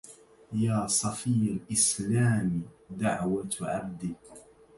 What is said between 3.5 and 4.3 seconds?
عبد